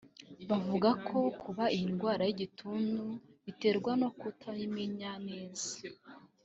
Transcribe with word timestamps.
bavuga 0.49 0.89
ko 1.07 1.17
kuba 1.41 1.63
iyi 1.75 1.85
ndwara 1.93 2.21
y’igituntu 2.27 3.03
biterwa 3.45 3.91
no 4.01 4.09
kutayimenya 4.19 5.11
neza 5.27 5.71